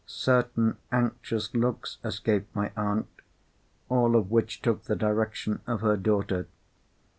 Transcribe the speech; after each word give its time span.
Certain 0.07 0.77
anxious 0.91 1.53
looks 1.53 1.99
escaped 2.03 2.55
my 2.55 2.71
aunt, 2.75 3.05
all 3.87 4.15
of 4.15 4.31
which 4.31 4.63
took 4.63 4.85
the 4.85 4.95
direction 4.95 5.61
of 5.67 5.81
her 5.81 5.95
daughter. 5.95 6.47